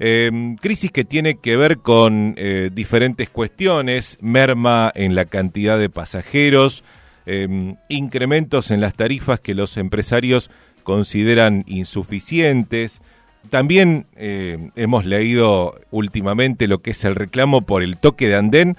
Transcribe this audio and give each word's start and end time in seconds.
Em, 0.00 0.54
crisis 0.56 0.92
que 0.92 1.04
tiene 1.04 1.38
que 1.38 1.56
ver 1.56 1.78
con 1.78 2.34
eh, 2.36 2.70
diferentes 2.72 3.28
cuestiones, 3.30 4.16
merma 4.20 4.92
en 4.94 5.16
la 5.16 5.24
cantidad 5.24 5.76
de 5.76 5.90
pasajeros, 5.90 6.84
em, 7.26 7.76
incrementos 7.88 8.70
en 8.70 8.80
las 8.80 8.94
tarifas 8.94 9.40
que 9.40 9.54
los 9.54 9.76
empresarios 9.76 10.50
consideran 10.84 11.64
insuficientes. 11.66 13.02
También 13.50 14.06
eh, 14.14 14.70
hemos 14.76 15.04
leído 15.04 15.74
últimamente 15.90 16.68
lo 16.68 16.78
que 16.78 16.92
es 16.92 17.04
el 17.04 17.16
reclamo 17.16 17.62
por 17.62 17.82
el 17.82 17.98
toque 17.98 18.28
de 18.28 18.36
andén 18.36 18.76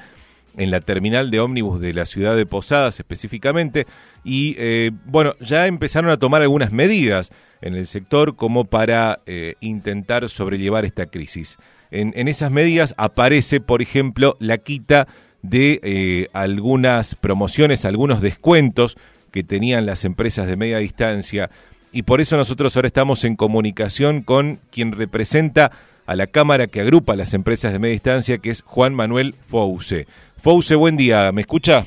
en 0.59 0.71
la 0.71 0.81
terminal 0.81 1.31
de 1.31 1.39
ómnibus 1.39 1.79
de 1.79 1.93
la 1.93 2.05
ciudad 2.05 2.35
de 2.35 2.45
Posadas 2.45 2.99
específicamente, 2.99 3.87
y 4.25 4.55
eh, 4.59 4.91
bueno, 5.05 5.33
ya 5.39 5.67
empezaron 5.67 6.11
a 6.11 6.17
tomar 6.17 6.41
algunas 6.41 6.71
medidas 6.73 7.31
en 7.61 7.75
el 7.75 7.87
sector 7.87 8.35
como 8.35 8.65
para 8.65 9.21
eh, 9.25 9.55
intentar 9.61 10.29
sobrellevar 10.29 10.83
esta 10.83 11.05
crisis. 11.05 11.57
En, 11.91 12.27
esas 12.27 12.51
medidas 12.51 12.93
aparece, 12.97 13.61
por 13.61 13.81
ejemplo, 13.81 14.35
la 14.39 14.59
quita 14.59 15.07
de 15.41 15.79
eh, 15.81 16.27
algunas 16.33 17.15
promociones, 17.15 17.85
algunos 17.85 18.21
descuentos 18.21 18.97
que 19.31 19.43
tenían 19.43 19.85
las 19.85 20.03
empresas 20.03 20.45
de 20.45 20.57
media 20.57 20.79
distancia, 20.79 21.49
y 21.91 22.03
por 22.03 22.19
eso 22.19 22.35
nosotros 22.35 22.75
ahora 22.75 22.87
estamos 22.87 23.23
en 23.23 23.35
comunicación 23.35 24.21
con 24.21 24.59
quien 24.71 24.91
representa 24.91 25.71
a 26.09 26.15
la 26.15 26.25
Cámara 26.25 26.65
que 26.65 26.81
agrupa 26.81 27.15
las 27.15 27.35
empresas 27.35 27.71
de 27.71 27.77
media 27.77 27.93
distancia, 27.93 28.39
que 28.39 28.49
es 28.49 28.63
Juan 28.63 28.95
Manuel 28.95 29.35
Fouse. 29.41 30.07
Fouse, 30.37 30.75
buen 30.75 30.97
día, 30.97 31.31
¿me 31.31 31.41
escucha? 31.41 31.85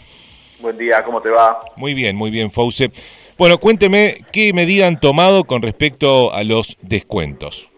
Buen 0.61 0.79
día, 0.79 1.03
¿cómo 1.05 1.21
te 1.21 1.29
va? 1.29 1.65
Muy 1.75 1.93
bien, 1.93 2.15
muy 2.15 2.31
bien, 2.31 2.53
Fouse. 2.53 2.89
Bueno, 3.37 3.59
cuénteme 3.59 4.25
qué 4.33 4.53
medida 4.53 4.87
han 4.87 5.01
tomado 5.01 5.43
con 5.43 5.61
respecto 5.61 6.33
a 6.33 6.45
los 6.45 6.77
descuentos. 6.83 7.69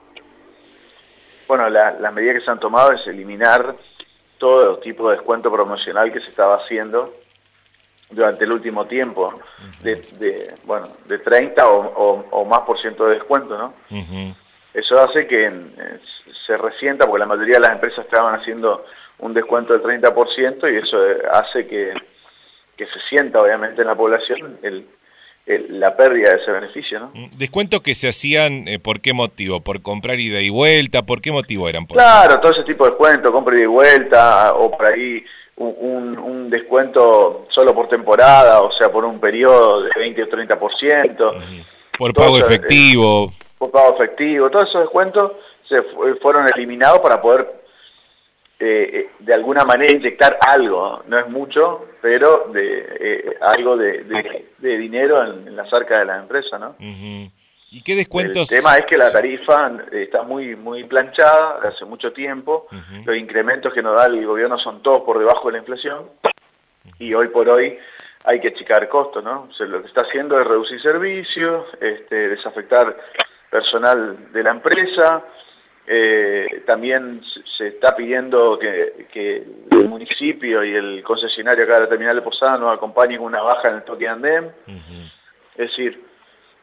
Bueno, 1.48 1.70
la, 1.70 2.10
medida 2.10 2.34
que 2.34 2.42
se 2.42 2.50
han 2.50 2.60
tomado 2.60 2.92
es 2.92 3.06
eliminar 3.06 3.76
todo 4.36 4.80
tipo 4.80 5.08
de 5.08 5.16
descuento 5.16 5.50
promocional 5.50 6.12
que 6.12 6.20
se 6.20 6.28
estaba 6.28 6.56
haciendo 6.56 7.14
durante 8.10 8.44
el 8.44 8.52
último 8.52 8.84
tiempo, 8.84 9.32
de, 9.82 10.54
bueno, 10.64 10.90
de 11.06 11.20
30 11.20 11.66
o, 11.66 12.44
más 12.44 12.60
por 12.60 12.78
ciento 12.82 13.06
de 13.06 13.14
descuento, 13.14 13.56
¿no? 13.56 13.72
Eso 14.74 15.00
hace 15.00 15.28
que 15.28 15.46
se 16.46 16.56
resienta, 16.56 17.06
porque 17.06 17.20
la 17.20 17.26
mayoría 17.26 17.54
de 17.54 17.60
las 17.60 17.72
empresas 17.72 18.04
estaban 18.04 18.34
haciendo 18.34 18.84
un 19.18 19.32
descuento 19.32 19.72
del 19.72 19.82
30% 19.82 20.72
y 20.72 20.76
eso 20.76 20.98
hace 21.32 21.66
que, 21.66 21.94
se 22.76 23.00
sienta 23.08 23.40
obviamente 23.40 23.82
en 23.82 23.86
la 23.86 23.94
población 23.94 24.58
el, 24.62 24.86
la 25.46 25.96
pérdida 25.96 26.30
de 26.30 26.42
ese 26.42 26.50
beneficio. 26.50 27.00
¿no? 27.00 27.10
Mm, 27.14 27.30
¿Descuentos 27.38 27.82
que 27.82 27.94
se 27.94 28.08
hacían 28.08 28.68
eh, 28.68 28.78
por 28.78 29.00
qué 29.00 29.12
motivo? 29.12 29.60
¿Por 29.60 29.82
comprar 29.82 30.18
ida 30.18 30.40
y 30.40 30.50
vuelta? 30.50 31.02
¿Por 31.02 31.20
qué 31.20 31.30
motivo 31.32 31.68
eran? 31.68 31.86
claro, 31.86 32.40
todo 32.40 32.52
ese 32.52 32.64
tipo 32.64 32.84
de 32.84 32.90
descuentos, 32.90 33.30
compra 33.30 33.54
ida 33.56 33.64
y 33.64 33.68
vuelta 33.68 34.54
o 34.54 34.70
por 34.70 34.86
ahí 34.86 35.24
un, 35.56 36.18
un, 36.18 36.50
descuento 36.50 37.46
solo 37.50 37.72
por 37.72 37.88
temporada, 37.88 38.60
o 38.60 38.72
sea, 38.72 38.90
por 38.90 39.04
un 39.04 39.20
periodo 39.20 39.82
de 39.82 39.90
20 39.96 40.22
o 40.24 40.26
30%. 40.26 41.64
Por 41.96 42.12
pago 42.12 42.38
efectivo 42.38 43.32
pago 43.70 43.94
efectivo, 43.94 44.50
todos 44.50 44.68
esos 44.68 44.82
descuentos 44.82 45.32
se 45.78 46.14
fueron 46.20 46.46
eliminados 46.54 47.00
para 47.00 47.20
poder 47.20 47.64
eh, 48.58 48.90
eh, 48.92 49.10
de 49.18 49.34
alguna 49.34 49.64
manera 49.64 49.92
inyectar 49.92 50.38
algo, 50.40 51.02
no 51.08 51.18
es 51.18 51.28
mucho, 51.28 51.86
pero 52.00 52.50
de 52.52 52.86
eh, 53.00 53.36
algo 53.40 53.76
de, 53.76 54.04
dinero 54.60 55.22
en, 55.24 55.56
la 55.56 55.68
cerca 55.68 55.98
de 55.98 56.04
la 56.04 56.18
empresa, 56.18 56.58
¿no? 56.58 56.76
¿Y 56.78 57.82
qué 57.82 57.96
descuentos? 57.96 58.50
El 58.52 58.58
tema 58.58 58.76
es 58.76 58.86
que 58.86 58.96
la 58.96 59.10
tarifa 59.10 59.72
está 59.90 60.22
muy 60.22 60.54
muy 60.54 60.84
planchada 60.84 61.58
hace 61.64 61.84
mucho 61.84 62.12
tiempo, 62.12 62.68
los 63.04 63.16
incrementos 63.16 63.72
que 63.74 63.82
nos 63.82 63.96
da 63.96 64.06
el 64.06 64.24
gobierno 64.24 64.56
son 64.58 64.82
todos 64.82 65.02
por 65.02 65.18
debajo 65.18 65.48
de 65.48 65.52
la 65.54 65.58
inflación, 65.58 66.10
y 67.00 67.12
hoy 67.12 67.28
por 67.28 67.48
hoy 67.48 67.76
hay 68.24 68.40
que 68.40 68.48
achicar 68.48 68.88
costos, 68.88 69.22
¿no? 69.24 69.48
lo 69.58 69.82
que 69.82 69.88
está 69.88 70.02
haciendo 70.02 70.40
es 70.40 70.46
reducir 70.46 70.80
servicios, 70.80 71.66
este, 71.80 72.28
desafectar 72.28 72.96
personal 73.50 74.32
de 74.32 74.42
la 74.42 74.50
empresa. 74.52 75.24
Eh, 75.86 76.62
también 76.66 77.20
se 77.58 77.68
está 77.68 77.94
pidiendo 77.94 78.58
que, 78.58 79.44
el 79.70 79.88
municipio 79.88 80.64
y 80.64 80.74
el 80.74 81.02
concesionario 81.02 81.64
acá 81.64 81.74
de 81.74 81.82
la 81.82 81.88
terminal 81.88 82.16
de 82.16 82.22
Posada 82.22 82.56
nos 82.58 82.74
acompañen 82.74 83.18
con 83.18 83.26
una 83.26 83.42
baja 83.42 83.68
en 83.68 83.76
el 83.76 83.84
toque 83.84 84.04
de 84.04 84.10
andén. 84.10 84.52
Es 85.56 85.70
decir, 85.70 86.02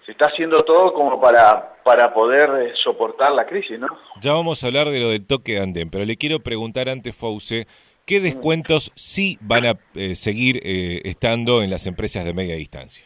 se 0.06 0.12
está 0.14 0.26
haciendo 0.26 0.58
todo 0.60 0.94
como 0.94 1.22
para, 1.22 1.76
para 1.84 2.14
poder 2.14 2.50
eh, 2.68 2.74
soportar 2.76 3.31
la 3.31 3.46
crisis, 3.46 3.80
¿no? 3.80 3.88
Ya 4.20 4.34
vamos 4.34 4.64
a 4.64 4.68
hablar 4.68 4.90
de 4.90 5.00
lo 5.00 5.10
del 5.10 5.26
toque 5.26 5.54
de 5.54 5.62
andén, 5.62 5.90
pero 5.92 6.04
le 6.04 6.18
quiero 6.18 6.40
preguntar 6.40 6.90
antes, 6.90 7.16
Fause, 7.16 7.68
¿qué 8.06 8.20
mm. 8.20 8.24
descuentos 8.24 8.92
sí 8.96 9.38
van 9.42 9.66
a 9.68 9.74
eh, 9.94 10.16
seguir 10.16 10.60
estando 10.64 11.62
en 11.62 11.70
las 11.70 11.86
empresas 11.86 12.26
de 12.26 12.34
media 12.34 12.56
distancia? 12.56 13.06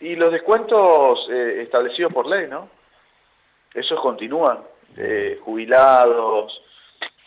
Y 0.00 0.16
los 0.16 0.32
descuentos 0.32 1.28
eh, 1.30 1.60
establecidos 1.62 2.12
por 2.12 2.26
ley, 2.26 2.48
¿no? 2.48 2.68
Esos 3.74 4.00
continúan. 4.00 4.60
Eh, 4.96 5.38
jubilados, 5.42 6.52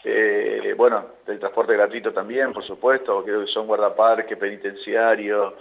eh, 0.03 0.73
bueno, 0.75 1.05
el 1.27 1.39
transporte 1.39 1.73
gratuito 1.73 2.11
también, 2.11 2.51
por 2.51 2.65
supuesto, 2.65 3.23
creo 3.23 3.45
que 3.45 3.51
son 3.51 3.67
guardaparques, 3.67 4.37
penitenciarios, 4.37 5.53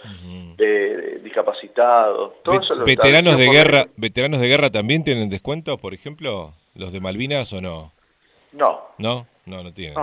discapacitados, 1.22 2.42
todo 2.42 2.60
eso 2.60 2.84
veteranos 2.84 3.36
de 3.38 3.48
guerra, 3.48 3.86
veteranos 3.96 4.40
de 4.40 4.48
guerra 4.48 4.70
también 4.70 5.04
tienen 5.04 5.30
descuentos, 5.30 5.80
por 5.80 5.94
ejemplo, 5.94 6.52
los 6.74 6.92
de 6.92 7.00
Malvinas 7.00 7.52
o 7.52 7.60
no? 7.60 7.92
No. 8.52 8.80
¿No? 8.98 9.26
No, 9.46 9.62
no 9.62 9.72
tienen. 9.72 9.96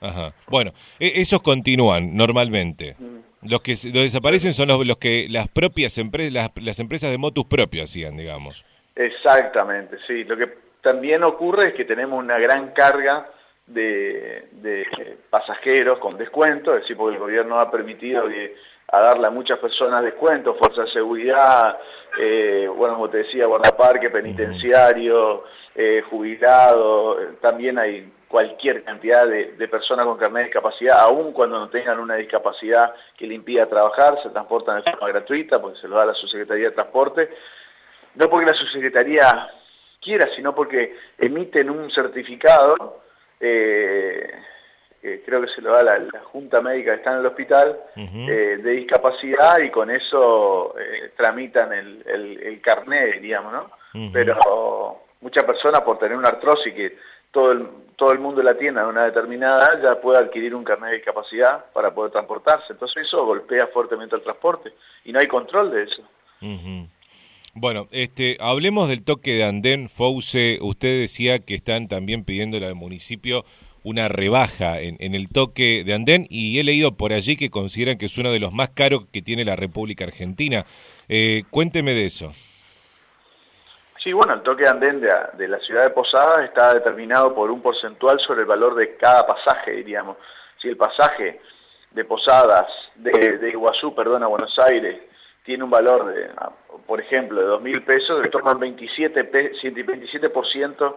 Ajá. 0.00 0.34
Bueno, 0.48 0.72
e-, 0.98 1.20
esos 1.20 1.42
continúan 1.42 2.16
normalmente. 2.16 2.96
Mm. 2.98 3.48
Los 3.48 3.60
que 3.60 3.74
desaparecen 3.74 4.52
son 4.52 4.68
los, 4.68 4.86
los 4.86 4.98
que 4.98 5.26
las 5.28 5.48
propias 5.48 5.98
empresas, 5.98 6.50
las, 6.54 6.78
empresas 6.80 7.10
de 7.10 7.18
motus 7.18 7.46
propios 7.46 7.90
hacían, 7.90 8.16
digamos. 8.16 8.64
Exactamente, 8.94 9.96
sí. 10.06 10.24
Lo 10.24 10.36
que 10.36 10.48
también 10.82 11.22
ocurre 11.22 11.72
que 11.74 11.84
tenemos 11.84 12.18
una 12.18 12.38
gran 12.38 12.72
carga 12.72 13.28
de, 13.66 14.86
pasajeros 15.30 15.98
con 15.98 16.18
descuento, 16.18 16.74
es 16.74 16.82
decir, 16.82 16.96
porque 16.96 17.14
el 17.14 17.20
gobierno 17.20 17.60
ha 17.60 17.70
permitido 17.70 18.24
a 18.88 19.00
darle 19.00 19.26
a 19.26 19.30
muchas 19.30 19.58
personas 19.58 20.04
descuentos, 20.04 20.58
fuerza 20.58 20.82
de 20.82 20.90
seguridad, 20.90 21.78
eh, 22.18 22.68
bueno, 22.76 22.94
como 22.94 23.08
te 23.08 23.18
decía, 23.18 23.46
guardaparque, 23.46 24.10
penitenciario, 24.10 25.44
eh, 25.74 26.02
jubilado, 26.10 27.16
también 27.40 27.78
hay 27.78 28.12
cualquier 28.28 28.82
cantidad 28.82 29.26
de, 29.26 29.68
personas 29.68 30.04
con 30.06 30.18
carnet 30.18 30.42
de 30.42 30.44
discapacidad, 30.44 30.98
aun 30.98 31.32
cuando 31.32 31.58
no 31.58 31.68
tengan 31.68 32.00
una 32.00 32.16
discapacidad 32.16 32.94
que 33.16 33.26
le 33.26 33.34
impida 33.34 33.66
trabajar, 33.66 34.18
se 34.22 34.30
transportan 34.30 34.82
de 34.82 34.90
forma 34.90 35.08
gratuita, 35.08 35.60
porque 35.60 35.80
se 35.80 35.88
lo 35.88 35.96
da 35.96 36.06
la 36.06 36.14
Subsecretaría 36.14 36.70
de 36.70 36.74
Transporte, 36.74 37.30
no 38.14 38.28
porque 38.28 38.50
la 38.50 38.56
Subsecretaría 38.56 39.50
quiera, 40.02 40.28
sino 40.34 40.54
porque 40.54 40.96
emiten 41.18 41.70
un 41.70 41.90
certificado, 41.90 43.02
eh, 43.40 44.30
creo 45.24 45.40
que 45.40 45.48
se 45.48 45.60
lo 45.60 45.72
da 45.72 45.82
la, 45.82 45.98
la, 45.98 46.20
Junta 46.24 46.60
Médica 46.60 46.92
que 46.92 46.98
está 46.98 47.12
en 47.12 47.18
el 47.18 47.26
hospital, 47.26 47.78
eh, 47.96 48.58
de 48.62 48.70
discapacidad 48.70 49.58
y 49.60 49.70
con 49.70 49.90
eso 49.90 50.74
eh, 50.78 51.12
tramitan 51.16 51.72
el, 51.72 52.02
el, 52.06 52.60
carnet, 52.60 53.20
digamos, 53.20 53.52
¿no? 53.52 53.70
Pero 54.12 55.02
muchas 55.20 55.44
personas 55.44 55.80
por 55.82 55.98
tener 55.98 56.16
una 56.16 56.28
artrosis 56.28 56.72
que 56.74 56.96
todo 57.30 57.52
el, 57.52 57.68
todo 57.96 58.12
el 58.12 58.20
mundo 58.20 58.42
la 58.42 58.54
tiene 58.54 58.80
a 58.80 58.86
una 58.86 59.02
determinada 59.02 59.80
ya 59.82 60.00
puede 60.00 60.18
adquirir 60.18 60.54
un 60.54 60.64
carnet 60.64 60.90
de 60.90 60.96
discapacidad 60.96 61.64
para 61.72 61.92
poder 61.92 62.12
transportarse. 62.12 62.72
Entonces 62.72 63.04
eso 63.06 63.24
golpea 63.24 63.66
fuertemente 63.68 64.14
al 64.14 64.22
transporte 64.22 64.72
y 65.04 65.12
no 65.12 65.18
hay 65.18 65.26
control 65.26 65.70
de 65.70 65.82
eso. 65.82 66.02
Bueno, 67.54 67.88
este, 67.90 68.36
hablemos 68.40 68.88
del 68.88 69.04
toque 69.04 69.32
de 69.32 69.44
andén, 69.44 69.88
Fause. 69.88 70.58
Usted 70.60 71.00
decía 71.00 71.40
que 71.40 71.54
están 71.54 71.88
también 71.88 72.24
pidiéndole 72.24 72.66
al 72.66 72.74
municipio 72.74 73.44
una 73.84 74.08
rebaja 74.08 74.80
en, 74.80 74.96
en, 75.00 75.14
el 75.14 75.28
toque 75.28 75.82
de 75.84 75.92
andén 75.92 76.26
y 76.30 76.58
he 76.58 76.64
leído 76.64 76.96
por 76.96 77.12
allí 77.12 77.36
que 77.36 77.50
consideran 77.50 77.98
que 77.98 78.06
es 78.06 78.16
uno 78.16 78.30
de 78.30 78.38
los 78.38 78.52
más 78.52 78.70
caros 78.70 79.06
que 79.12 79.22
tiene 79.22 79.44
la 79.44 79.56
República 79.56 80.04
Argentina. 80.04 80.64
Eh, 81.08 81.44
cuénteme 81.50 81.92
de 81.92 82.06
eso. 82.06 82.32
Sí, 84.02 84.12
bueno, 84.12 84.34
el 84.34 84.42
toque 84.42 84.64
de 84.64 84.70
andén 84.70 85.00
de, 85.00 85.48
la 85.48 85.58
ciudad 85.60 85.84
de 85.84 85.90
Posadas 85.90 86.44
está 86.44 86.74
determinado 86.74 87.34
por 87.34 87.50
un 87.50 87.62
porcentual 87.62 88.18
sobre 88.26 88.40
el 88.40 88.46
valor 88.46 88.74
de 88.74 88.96
cada 88.96 89.24
pasaje, 89.26 89.72
diríamos. 89.72 90.16
Si 90.60 90.68
el 90.68 90.76
pasaje 90.76 91.40
de 91.92 92.04
Posadas, 92.04 92.66
de, 92.96 93.48
Iguazú, 93.48 93.94
perdón, 93.94 94.24
a 94.24 94.26
Buenos 94.26 94.58
Aires, 94.58 95.02
tiene 95.44 95.64
un 95.64 95.70
valor, 95.70 96.12
de, 96.12 96.30
por 96.86 97.00
ejemplo, 97.00 97.40
de 97.40 97.48
2.000 97.64 97.84
pesos, 97.84 98.22
le 98.22 98.30
toman 98.30 98.58
27, 98.58 99.30
27% 99.32 100.96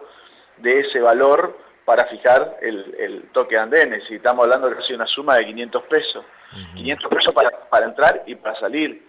de 0.58 0.80
ese 0.80 1.00
valor 1.00 1.58
para 1.84 2.06
fijar 2.06 2.58
el, 2.62 3.28
toque 3.32 3.56
de 3.56 3.60
andén. 3.60 4.02
Si 4.08 4.14
estamos 4.14 4.44
hablando 4.44 4.68
de 4.68 4.76
casi 4.76 4.92
una 4.92 5.06
suma 5.06 5.36
de 5.36 5.46
500 5.46 5.82
pesos. 5.84 6.24
500 6.74 7.10
pesos 7.10 7.34
para, 7.34 7.50
para 7.68 7.86
entrar 7.86 8.22
y 8.26 8.34
para 8.34 8.58
salir. 8.58 9.02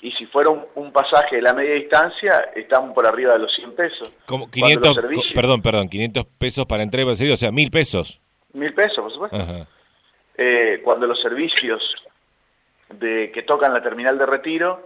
y 0.00 0.12
si 0.12 0.26
fuera 0.26 0.50
un, 0.50 0.92
pasaje 0.92 1.36
de 1.36 1.42
la 1.42 1.54
media 1.54 1.74
distancia, 1.74 2.50
estamos 2.54 2.94
por 2.94 3.06
arriba 3.06 3.32
de 3.32 3.40
los 3.40 3.54
100 3.54 3.74
pesos. 3.74 4.12
Como 4.26 4.50
500, 4.50 4.98
perdón, 5.34 5.62
perdón, 5.62 5.88
500 5.88 6.24
pesos 6.38 6.66
para 6.66 6.82
entrar 6.82 7.06
y 7.06 7.16
salir, 7.16 7.32
o 7.32 7.36
sea, 7.36 7.50
1000 7.50 7.70
pesos. 7.70 8.20
1000 8.52 8.74
pesos, 8.74 8.98
por 8.98 9.12
supuesto. 9.12 9.66
Eh, 10.36 10.80
cuando 10.84 11.06
los 11.06 11.20
servicios 11.20 11.82
de 12.90 13.30
que 13.32 13.42
tocan 13.42 13.72
la 13.72 13.82
terminal 13.82 14.16
de 14.18 14.26
retiro, 14.26 14.80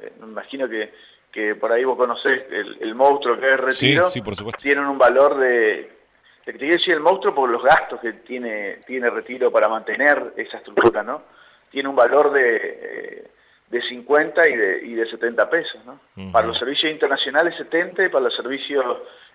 eh, 0.00 0.12
me 0.20 0.26
imagino 0.26 0.68
que, 0.68 0.92
que 1.30 1.54
por 1.54 1.72
ahí 1.72 1.84
vos 1.84 1.96
conocés 1.96 2.44
el, 2.50 2.94
monstruo 2.94 3.38
que 3.38 3.48
es 3.48 3.60
retiro, 3.60 4.10
sí, 4.10 4.20
por 4.20 4.36
supuesto. 4.36 4.60
tienen 4.62 4.86
un 4.86 4.98
valor 4.98 5.38
de... 5.38 5.98
Te 6.44 6.54
quiero 6.54 6.74
decir 6.74 6.94
el 6.94 7.00
monstruo 7.00 7.34
por 7.34 7.48
los 7.48 7.62
gastos 7.62 8.00
que 8.00 8.14
tiene, 8.14 8.78
tiene 8.86 9.10
retiro 9.10 9.52
para 9.52 9.68
mantener 9.68 10.32
esa 10.36 10.56
estructura, 10.56 11.02
¿no? 11.02 11.22
Tiene 11.70 11.88
un 11.88 11.96
valor 11.96 12.32
de... 12.32 12.56
Eh, 12.56 13.30
de 13.70 13.80
50 13.82 14.50
y 14.50 14.56
de, 14.56 14.84
y 14.84 14.94
de 14.94 15.08
70 15.08 15.48
pesos, 15.48 15.80
¿no? 15.86 16.00
Para 16.32 16.48
los 16.48 16.58
servicios 16.58 16.90
internacionales 16.92 17.54
70 17.56 18.04
y 18.04 18.08
para 18.08 18.24
los 18.24 18.34
servicios 18.34 18.84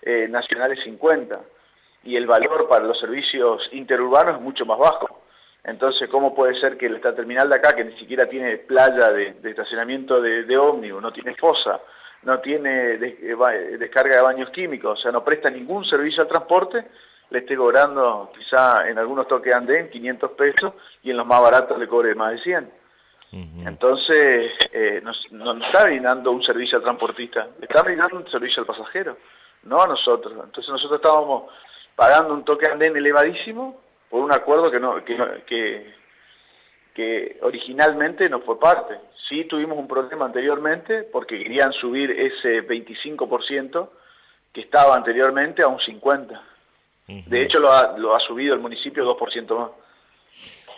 eh, 0.02 0.28
nacionales 0.30 0.84
50. 0.84 1.40
Y 2.04 2.18
el 2.18 2.28
valor 2.28 2.68
para 2.68 2.84
los 2.84 3.00
servicios 3.00 3.62
interurbanos 3.72 4.36
es 4.36 4.42
mucho 4.42 4.66
más 4.66 4.78
bajo. 4.78 5.22
Entonces, 5.68 6.08
¿cómo 6.10 6.36
puede 6.36 6.60
ser 6.60 6.78
que 6.78 6.88
la 6.90 7.16
terminal 7.16 7.50
de 7.50 7.56
acá, 7.56 7.74
que 7.76 7.84
ni 7.84 7.98
siquiera 7.98 8.30
tiene 8.30 8.58
playa 8.58 9.12
de, 9.12 9.36
estacionamiento 9.44 10.22
de, 10.22 10.44
de 10.44 10.58
ómnibus, 10.58 11.02
no 11.02 11.12
tiene 11.12 11.36
fosa, 11.36 11.82
no 12.24 12.40
tiene 12.40 12.94
eh, 12.94 13.78
descarga 13.80 14.18
de 14.18 14.22
baños 14.22 14.50
químicos, 14.52 15.00
o 15.00 15.02
sea, 15.02 15.12
no 15.12 15.24
presta 15.24 15.50
ningún 15.50 15.84
servicio 15.86 16.24
al 16.24 16.28
transporte, 16.28 16.86
le 17.32 17.40
esté 17.40 17.56
cobrando 17.56 18.32
quizá 18.38 18.88
en 18.88 19.00
algunos 19.00 19.28
toques 19.28 19.56
andén 19.56 19.90
500 19.90 20.32
pesos 20.32 20.74
y 21.02 21.10
en 21.10 21.18
los 21.18 21.26
más 21.26 21.42
baratos 21.42 21.80
le 21.80 21.88
cobre 21.88 22.14
más 22.14 22.34
de 22.34 22.40
100? 22.40 22.72
Entonces, 23.66 24.52
eh, 24.72 25.04
no 25.32 25.66
está 25.66 25.84
brindando 25.84 26.32
un 26.32 26.42
servicio 26.42 26.78
al 26.78 26.84
transportista, 26.84 27.50
está 27.62 27.84
brindando 27.84 28.16
un 28.18 28.32
servicio 28.32 28.62
al 28.62 28.66
pasajero, 28.66 29.18
no 29.64 29.82
a 29.82 29.88
nosotros. 29.88 30.34
Entonces 30.42 30.72
nosotros 30.72 31.02
estábamos 31.02 31.52
pagando 31.98 32.34
un 32.34 32.46
toque 32.46 32.72
andén 32.72 32.96
elevadísimo 32.96 33.85
por 34.16 34.24
un 34.24 34.32
acuerdo 34.32 34.72
que, 34.72 34.80
no, 34.80 35.04
que, 35.04 35.94
que, 36.94 37.38
originalmente 37.42 38.30
no 38.30 38.40
fue 38.40 38.58
parte. 38.58 38.96
Sí 39.28 39.44
tuvimos 39.44 39.78
un 39.78 39.90
problema 39.90 40.24
anteriormente 40.24 41.04
porque 41.12 41.38
querían 41.38 41.74
subir 41.74 42.12
ese 42.12 42.66
25% 42.66 43.90
que 44.54 44.62
estaba 44.62 44.96
anteriormente 44.96 45.66
a 45.66 45.68
un 45.68 45.80
50%. 45.80 46.40
De 47.28 47.44
hecho 47.44 47.60
lo 47.60 47.74
ha, 47.74 47.98
lo 47.98 48.16
ha 48.16 48.22
subido 48.22 48.54
el 48.54 48.62
municipio 48.62 49.04
2% 49.04 49.58
más. 49.58 49.72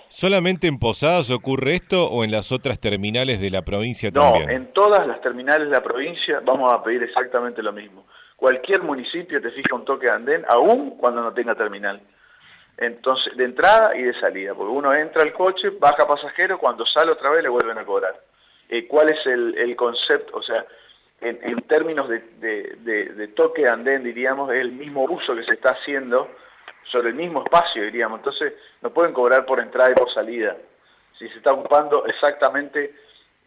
¿Solamente 0.08 0.66
en 0.66 0.80
Posadas 0.80 1.30
ocurre 1.30 1.76
esto 1.76 2.08
o 2.08 2.24
en 2.24 2.32
las 2.32 2.52
otras 2.52 2.80
terminales 2.80 3.40
de 3.40 3.52
la 3.52 3.62
provincia 3.62 4.12
también? 4.12 4.48
No, 4.48 4.52
en 4.52 4.74
todas 4.74 5.06
las 5.06 5.22
terminales 5.22 5.70
de 5.70 5.76
la 5.76 5.84
provincia 5.84 6.42
vamos 6.44 6.74
a 6.74 6.84
pedir 6.84 7.04
exactamente 7.04 7.62
lo 7.62 7.72
mismo. 7.72 8.08
Cualquier 8.36 8.82
municipio 8.82 9.40
te 9.40 9.52
fija 9.52 9.76
un 9.76 9.86
toque 9.86 10.08
de 10.08 10.14
andén, 10.14 10.44
aún 10.50 10.98
cuando 10.98 11.22
no 11.22 11.34
tenga 11.34 11.54
terminal. 11.54 12.02
Entonces, 12.78 13.36
de 13.36 13.46
entrada 13.46 13.96
y 13.96 14.04
de 14.04 14.20
salida, 14.20 14.54
porque 14.54 14.72
uno 14.72 14.94
entra 14.94 15.24
al 15.24 15.34
coche, 15.34 15.70
baja 15.80 16.08
pasajero, 16.08 16.60
cuando 16.60 16.86
sale 16.86 17.12
otra 17.12 17.32
vez 17.32 17.44
le 17.44 17.50
vuelven 17.50 17.78
a 17.78 17.86
cobrar. 17.86 18.16
Eh, 18.70 18.88
¿Cuál 18.88 19.12
es 19.12 19.26
el, 19.26 19.76
concepto? 19.76 20.38
O 20.38 20.44
sea, 20.44 20.66
en, 21.22 21.62
términos 21.64 22.08
de, 22.08 22.20
de 22.80 23.28
toque 23.30 23.68
andén, 23.68 24.04
diríamos, 24.04 24.52
es 24.52 24.62
el 24.62 24.74
mismo 24.74 25.04
uso 25.06 25.36
que 25.36 25.44
se 25.44 25.56
está 25.56 25.72
haciendo 25.72 26.30
sobre 26.92 27.10
el 27.10 27.16
mismo 27.16 27.44
espacio, 27.44 27.84
diríamos. 27.84 28.20
Entonces, 28.20 28.54
no 28.82 28.92
pueden 28.92 29.14
cobrar 29.14 29.46
por 29.46 29.60
entrada 29.60 29.92
y 29.92 29.96
por 29.96 30.14
salida. 30.14 30.56
Si 31.18 31.28
se 31.30 31.38
está 31.38 31.54
ocupando 31.54 32.06
exactamente 32.06 32.94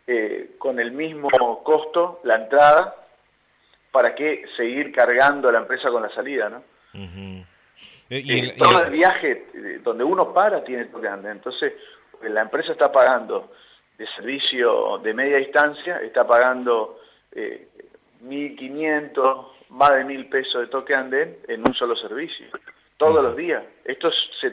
eh, 0.07 0.53
con 0.59 0.81
el 0.81 0.93
mismo 0.93 1.29
costo 1.63 2.21
la 2.25 2.37
entrada, 2.37 2.97
¿para 3.93 4.15
qué 4.15 4.45
seguir 4.57 4.93
cargando 4.93 5.51
la 5.51 5.59
empresa 5.59 5.91
con 5.91 6.03
la 6.03 6.11
salida, 6.11 6.49
no? 6.49 6.63
Eh, 8.11 8.23
y 8.25 8.57
todo 8.57 8.83
el, 8.83 8.91
viaje 8.91 9.47
eh, 9.55 9.81
donde 9.85 10.03
uno 10.03 10.35
para 10.35 10.65
tiene 10.65 10.89
que 10.89 11.09
andar. 11.09 11.33
Entonces, 11.33 11.75
la 12.23 12.43
empresa 12.43 12.73
está 12.73 12.91
pagando 12.91 13.53
de 13.97 14.07
servicio 14.17 14.99
de 14.99 15.15
media 15.15 15.37
distancia, 15.37 15.99
está 15.99 16.27
pagando 16.27 16.99
eh, 17.33 17.69
1.500, 18.25 19.47
más 19.71 19.91
de 19.93 20.05
1.000 20.05 20.29
pesos 20.29 20.61
de 20.63 20.67
toque 20.67 20.95
andén 20.95 21.39
en 21.47 21.61
un 21.61 21.75
solo 21.75 21.95
servicio 21.97 22.47
todos 22.97 23.23
los 23.23 23.37
días. 23.37 23.63
Esto 23.85 24.11
se, 24.41 24.53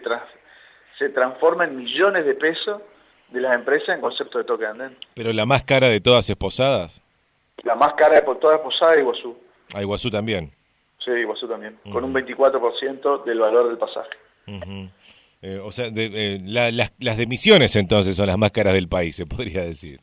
se 0.99 1.09
transforma 1.09 1.65
en 1.65 1.77
millones 1.77 2.25
de 2.25 2.35
pesos 2.35 2.81
de 3.29 3.41
las 3.41 3.55
empresas 3.55 3.89
en 3.95 4.01
concepto 4.01 4.37
de 4.37 4.43
toque 4.43 4.65
de 4.65 4.69
andén. 4.69 4.97
¿Pero 5.15 5.33
la 5.33 5.45
más 5.45 5.63
cara 5.63 5.87
de 5.89 5.99
todas 5.99 6.29
es 6.29 6.35
Posadas? 6.35 7.01
La 7.63 7.75
más 7.75 7.93
cara 7.95 8.19
de 8.19 8.21
todas 8.21 8.57
es 8.57 8.61
Posadas 8.61 8.97
y 8.97 8.99
Iguazú. 8.99 9.37
¿A 9.73 9.81
Iguazú 9.81 10.11
también? 10.11 10.51
Sí, 11.07 11.21
Iguazú 11.21 11.47
también, 11.47 11.77
con 11.91 12.03
un 12.03 12.13
24% 12.13 13.23
del 13.23 13.39
valor 13.39 13.69
del 13.69 13.77
pasaje. 13.77 14.09
Eh, 15.41 15.59
o 15.63 15.71
sea, 15.71 15.89
de, 15.89 16.41
las, 16.43 16.91
las 16.99 17.17
de 17.17 17.27
Misiones 17.27 17.75
entonces 17.75 18.15
son 18.17 18.27
las 18.27 18.37
más 18.37 18.51
caras 18.51 18.73
del 18.73 18.89
país, 18.89 19.15
se 19.15 19.25
podría 19.25 19.63
decir. 19.63 20.01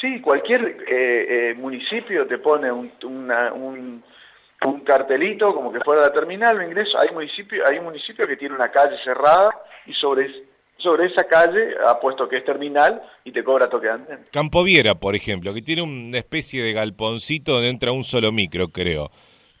Sí, 0.00 0.20
cualquier 0.20 0.64
eh, 0.88 1.50
eh, 1.50 1.54
municipio 1.54 2.26
te 2.26 2.38
pone 2.38 2.70
un, 2.70 2.92
un 3.02 4.02
un 4.66 4.80
cartelito 4.80 5.54
como 5.54 5.72
que 5.72 5.80
fuera 5.80 6.02
la 6.02 6.12
terminal, 6.12 6.56
me 6.56 6.66
ingreso, 6.66 6.98
hay 6.98 7.10
municipio, 7.14 7.62
hay 7.68 7.78
un 7.78 7.84
municipio 7.84 8.26
que 8.26 8.36
tiene 8.36 8.54
una 8.54 8.70
calle 8.70 8.96
cerrada 9.02 9.48
y 9.86 9.94
sobre, 9.94 10.30
sobre 10.76 11.06
esa 11.06 11.24
calle 11.24 11.74
ha 11.86 11.98
puesto 11.98 12.28
que 12.28 12.38
es 12.38 12.44
terminal 12.44 13.00
y 13.24 13.32
te 13.32 13.42
cobra 13.42 13.70
toque 13.70 13.86
de 13.86 13.92
andén. 13.92 14.26
Campoviera, 14.30 14.96
por 14.96 15.14
ejemplo, 15.14 15.54
que 15.54 15.62
tiene 15.62 15.82
una 15.82 16.18
especie 16.18 16.62
de 16.62 16.72
galponcito 16.72 17.52
donde 17.52 17.70
entra 17.70 17.92
un 17.92 18.04
solo 18.04 18.32
micro, 18.32 18.68
creo. 18.68 19.10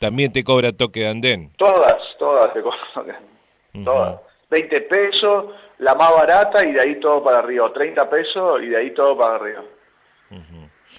También 0.00 0.32
te 0.32 0.42
cobra 0.42 0.72
toque 0.72 1.00
de 1.00 1.08
andén. 1.08 1.52
Todas, 1.56 1.96
todas 2.18 2.52
te 2.52 2.60
cobran 2.60 2.80
toque 2.92 3.12
de 3.12 3.18
andén. 3.18 3.84
Todas. 3.84 4.20
20 4.50 4.80
pesos, 4.80 5.54
la 5.78 5.94
más 5.94 6.10
barata 6.12 6.66
y 6.66 6.72
de 6.72 6.80
ahí 6.80 6.98
todo 6.98 7.22
para 7.22 7.38
arriba. 7.38 7.72
30 7.72 8.10
pesos 8.10 8.60
y 8.62 8.66
de 8.66 8.76
ahí 8.76 8.90
todo 8.90 9.16
para 9.16 9.36
arriba. 9.36 9.62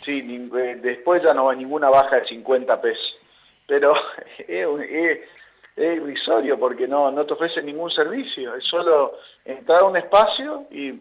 Sí, 0.03 0.49
eh, 0.55 0.79
después 0.81 1.21
ya 1.21 1.33
no 1.33 1.49
hay 1.49 1.57
ninguna 1.57 1.89
baja 1.89 2.15
de 2.15 2.27
50 2.27 2.81
pesos 2.81 3.17
pero 3.71 3.93
es, 4.47 5.19
irrisorio 5.77 6.59
porque 6.59 6.85
no, 6.85 7.09
no 7.11 7.25
te 7.25 7.33
ofrece 7.33 7.61
ningún 7.61 7.89
servicio, 7.89 8.53
es 8.53 8.65
solo 8.65 9.13
entrar 9.45 9.81
a 9.81 9.85
un 9.85 9.95
espacio 9.95 10.65
y 10.69 10.91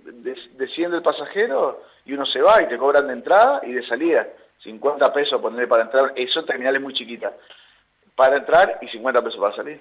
desciende 0.56 0.98
el 0.98 1.02
pasajero 1.02 1.82
y 2.06 2.12
uno 2.12 2.24
se 2.24 2.40
va 2.40 2.62
y 2.62 2.68
te 2.68 2.78
cobran 2.78 3.08
de 3.08 3.14
entrada 3.14 3.60
y 3.64 3.72
de 3.72 3.84
salida, 3.86 4.28
50 4.62 5.12
pesos 5.12 5.40
ponerle 5.40 5.66
para 5.66 5.82
entrar, 5.82 6.12
eso 6.14 6.44
terminal 6.44 6.76
es 6.76 6.82
muy 6.82 6.94
chiquita, 6.94 7.32
para 8.20 8.36
entrar 8.36 8.78
y 8.82 8.88
50 8.88 9.22
pesos 9.22 9.40
para 9.40 9.56
salir. 9.56 9.80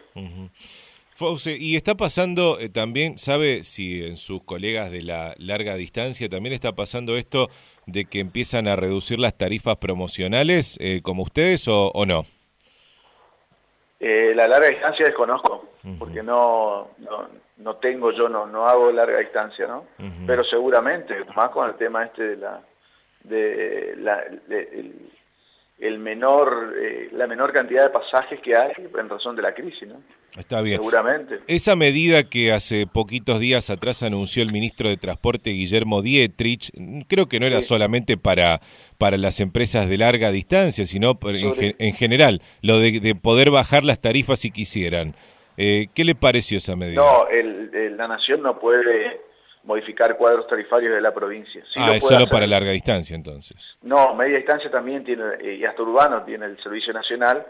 Fauce, 1.11 1.57
y 1.59 1.75
está 1.75 1.95
pasando 1.95 2.57
eh, 2.57 2.69
también, 2.69 3.17
¿sabe 3.17 3.65
si 3.65 4.05
en 4.05 4.15
sus 4.15 4.41
colegas 4.43 4.91
de 4.91 5.01
la 5.01 5.33
larga 5.37 5.75
distancia 5.75 6.29
también 6.29 6.53
está 6.53 6.71
pasando 6.71 7.17
esto 7.17 7.49
de 7.85 8.05
que 8.05 8.21
empiezan 8.21 8.69
a 8.69 8.77
reducir 8.77 9.19
las 9.19 9.37
tarifas 9.37 9.75
promocionales 9.75 10.77
eh, 10.79 11.01
como 11.03 11.23
ustedes 11.23 11.67
o 11.67 12.05
no? 12.05 12.23
Eh, 13.99 14.31
la 14.33 14.47
larga 14.47 14.69
distancia 14.69 15.05
desconozco, 15.05 15.65
porque 15.97 16.23
no, 16.23 16.91
no, 17.57 17.75
tengo 17.75 18.13
yo, 18.13 18.29
no, 18.29 18.47
no 18.47 18.65
hago 18.65 18.89
larga 18.93 19.19
distancia, 19.19 19.67
¿no? 19.67 19.87
Pero 20.25 20.45
seguramente, 20.45 21.13
más 21.35 21.49
con 21.49 21.67
el 21.67 21.75
tema 21.75 22.05
este 22.05 22.23
de 22.23 22.37
la, 22.37 22.61
de 23.25 23.95
la, 23.97 24.23
el 24.49 25.11
menor, 25.99 26.73
eh, 26.77 27.09
la 27.13 27.27
menor 27.27 27.53
cantidad 27.53 27.83
de 27.83 27.89
pasajes 27.89 28.39
que 28.41 28.55
hay 28.55 28.71
en 28.77 29.09
razón 29.09 29.35
de 29.35 29.41
la 29.41 29.53
crisis, 29.53 29.87
¿no? 29.87 30.01
Está 30.37 30.61
bien. 30.61 30.77
Seguramente. 30.77 31.39
Esa 31.47 31.75
medida 31.75 32.23
que 32.23 32.51
hace 32.51 32.85
poquitos 32.85 33.39
días 33.39 33.69
atrás 33.69 34.03
anunció 34.03 34.43
el 34.43 34.51
ministro 34.51 34.89
de 34.89 34.97
Transporte 34.97 35.51
Guillermo 35.51 36.01
Dietrich, 36.01 36.71
creo 37.07 37.27
que 37.27 37.39
no 37.39 37.47
era 37.47 37.61
solamente 37.61 38.17
para, 38.17 38.61
para 38.97 39.17
las 39.17 39.39
empresas 39.39 39.89
de 39.89 39.97
larga 39.97 40.31
distancia, 40.31 40.85
sino 40.85 41.17
en, 41.23 41.93
general, 41.93 42.41
lo 42.61 42.79
de, 42.79 43.15
poder 43.15 43.49
bajar 43.49 43.83
las 43.83 44.01
tarifas 44.01 44.39
si 44.39 44.51
quisieran. 44.51 45.15
Eh, 45.57 45.87
¿Qué 45.93 46.03
le 46.03 46.15
pareció 46.15 46.57
esa 46.57 46.75
medida? 46.75 47.01
No, 47.01 47.25
la 47.97 48.07
Nación 48.07 48.41
no 48.43 48.59
puede 48.59 49.28
modificar 49.69 50.17
cuadros 50.17 50.47
tarifarios 50.47 50.95
de 50.95 50.99
la 50.99 51.13
provincia. 51.13 51.63
ah, 51.75 51.95
es 51.95 52.03
solo 52.03 52.27
para 52.27 52.47
larga 52.47 52.71
distancia 52.71 53.15
entonces. 53.15 53.55
No, 53.83 54.15
media 54.15 54.37
distancia 54.37 54.69
también 54.71 55.03
tiene, 55.03 55.23
eh, 55.39 55.57
y 55.61 55.63
hasta 55.63 55.83
urbano 55.83 56.23
tiene 56.23 56.47
el 56.47 56.61
servicio 56.63 56.91
nacional, 56.91 57.45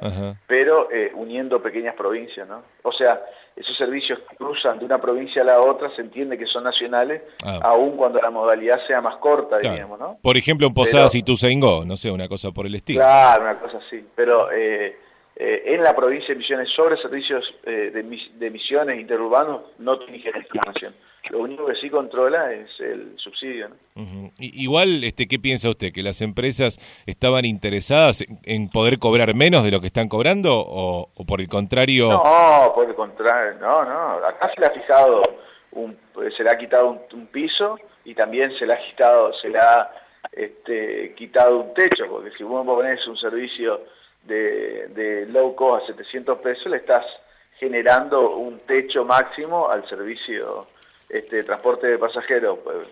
pero 0.46 0.92
eh, 0.92 1.12
uniendo 1.16 1.62
pequeñas 1.62 1.96
provincias, 1.96 2.46
¿no? 2.46 2.62
O 2.84 2.92
sea, 2.92 3.22
esos 3.56 3.76
servicios 3.78 4.20
que 4.30 4.36
cruzan 4.36 4.80
de 4.80 4.86
una 4.86 4.98
provincia 4.98 5.42
a 5.44 5.46
la 5.46 5.62
otra 5.62 5.90
se 5.96 6.02
entiende 6.02 6.38
que 6.38 6.46
son 6.46 6.66
nacionales, 6.66 7.22
ah. 7.46 7.60
aun 7.64 7.96
cuando 7.96 8.20
la 8.20 8.30
modalidad 8.30 8.86
sea 8.86 9.00
más 9.00 9.16
corta, 9.18 9.58
digamos, 9.60 9.98
¿no? 9.98 10.18
Por 10.22 10.36
ejemplo, 10.36 10.68
en 10.68 10.74
Posadas 10.74 11.16
y 11.16 11.24
Tuzaingó, 11.24 11.86
no 11.86 11.96
sé, 11.96 12.12
una 12.12 12.28
cosa 12.28 12.52
por 12.52 12.66
el 12.66 12.76
estilo. 12.76 13.00
Claro, 13.00 13.44
una 13.44 13.60
cosa 13.60 13.78
así, 13.78 14.06
pero... 14.14 14.52
Eh, 14.52 15.09
eh, 15.42 15.74
en 15.74 15.84
la 15.84 15.96
provincia 15.96 16.28
de 16.28 16.36
Misiones 16.36 16.68
sobre 16.76 16.98
servicios 16.98 17.46
eh, 17.64 17.92
de, 17.94 18.04
de, 18.04 18.50
misiones 18.52 19.00
interurbanos 19.00 19.62
no 19.78 19.98
tiene 20.00 20.18
información. 20.18 20.94
Lo 21.30 21.40
único 21.40 21.66
que 21.66 21.76
sí 21.76 21.90
controla 21.90 22.52
es 22.52 22.68
el 22.82 23.18
subsidio. 23.18 23.70
Igual, 24.38 25.02
este, 25.06 25.30
¿qué 25.30 25.40
piensa 25.40 25.70
usted? 25.70 25.94
¿Que 25.94 26.04
las 26.04 26.22
empresas 26.22 26.78
estaban 27.06 27.46
interesadas 27.46 28.22
en, 28.44 28.70
poder 28.70 29.00
cobrar 29.00 29.34
menos 29.34 29.64
de 29.64 29.72
lo 29.72 29.80
que 29.80 29.88
están 29.88 30.10
cobrando 30.10 30.60
o, 30.60 31.08
por 31.26 31.40
el 31.40 31.48
contrario? 31.48 32.10
No, 32.10 32.74
por 32.76 32.90
el 32.90 32.96
contrario, 32.96 33.60
no, 33.62 33.86
no. 33.86 34.26
Acá 34.28 34.52
se 34.54 34.60
le 34.60 34.68
ha 34.68 34.72
fijado, 34.72 35.22
un, 35.72 35.98
se 36.36 36.44
le 36.44 36.50
ha 36.50 36.58
quitado 36.58 37.00
un, 37.14 37.28
piso 37.28 37.80
y 38.04 38.14
también 38.14 38.52
se 38.60 38.66
le 38.66 38.74
ha 38.74 38.80
quitado, 38.90 39.34
se 39.36 39.48
le 39.48 39.58
ha 39.58 39.90
este, 40.34 41.14
quitado 41.16 41.60
un 41.60 41.74
techo, 41.74 42.08
porque 42.10 42.32
si 42.32 42.44
vos 42.44 42.66
pones 42.66 43.08
un 43.08 43.16
servicio 43.16 43.80
de, 44.30 45.26
low 45.30 45.56
cost 45.56 45.90
a 45.90 45.94
700 45.94 46.40
pesos, 46.40 46.68
le 46.68 46.78
estás 46.78 47.06
generando 47.58 48.38
un 48.38 48.60
techo 48.60 49.04
máximo 49.04 49.70
al 49.70 49.88
servicio 49.90 50.68
este, 51.10 51.38
de 51.38 51.44
transporte 51.44 51.88
de 51.88 51.98
pasajeros 51.98 52.60
pues, 52.64 52.88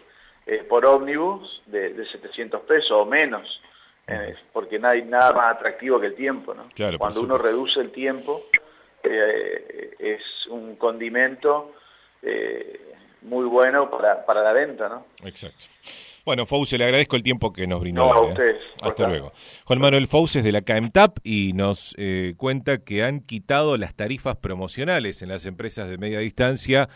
eh, 0.45 0.65
por 0.67 0.85
ómnibus 0.85 1.61
de, 1.67 2.05
700 2.11 2.61
pesos 2.61 2.91
o 2.91 3.05
menos, 3.05 3.61
eh, 4.07 4.35
porque 4.51 4.79
no 4.79 4.89
hay 4.89 5.03
nada 5.03 5.33
más 5.33 5.55
atractivo 5.55 5.99
que 5.99 6.07
el 6.07 6.15
tiempo. 6.15 6.53
¿no? 6.53 6.67
Cuando 6.97 7.21
uno 7.21 7.37
reduce 7.37 7.79
el 7.79 7.91
tiempo, 7.91 8.45
eh, 9.03 9.95
es 9.99 10.21
un 10.49 10.75
condimento 10.75 11.73
muy 13.21 13.45
bueno 13.45 13.89
para, 13.89 14.25
para 14.25 14.41
la 14.41 14.51
venta. 14.53 14.89
¿no? 14.89 15.05
Exacto. 15.23 15.65
Bueno, 16.27 16.45
Fauce, 16.45 16.77
le 16.77 16.83
agradezco 16.83 17.15
el 17.15 17.23
tiempo 17.23 17.53
que 17.53 17.67
nos 17.67 17.79
brindó. 17.79 18.05
No, 18.05 18.11
a 18.11 18.21
ustedes. 18.27 18.57
Hasta 18.81 19.07
luego. 19.07 19.31
Juan 19.63 19.79
Manuel 19.79 20.09
Fauce 20.09 20.39
es 20.39 20.43
de 20.43 20.51
la 20.51 20.61
CAEMTAP 20.61 21.19
y 21.23 21.53
nos 21.53 21.95
eh, 21.97 22.33
cuenta 22.35 22.79
que 22.79 23.01
han 23.01 23.21
quitado 23.21 23.77
las 23.77 23.95
tarifas 23.95 24.35
promocionales 24.35 25.21
en 25.21 25.29
las 25.29 25.45
empresas 25.45 25.87
de 25.87 25.97
media 25.97 26.19
distancia 26.19 26.89